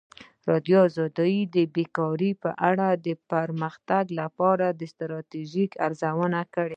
ازادي 0.43 0.73
راډیو 0.79 1.39
د 1.55 1.57
بیکاري 1.75 2.31
په 2.43 2.49
اړه 2.69 2.87
د 3.05 3.07
پرمختګ 3.31 4.05
لپاره 4.21 4.65
د 4.79 4.81
ستراتیژۍ 4.93 5.65
ارزونه 5.85 6.41
کړې. 6.53 6.69